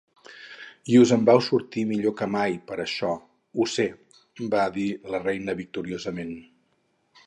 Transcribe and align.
'I 0.93 0.95
us 1.01 1.11
en 1.17 1.25
vau 1.29 1.41
sortir 1.47 1.83
millor 1.91 2.15
que 2.23 2.29
mai 2.37 2.57
per 2.71 2.79
això, 2.87 3.13
ho 3.65 3.69
sé!' 3.77 3.89
va 4.57 4.67
dir 4.81 4.91
la 5.15 5.25
reina 5.31 5.61
victoriosament. 5.65 6.39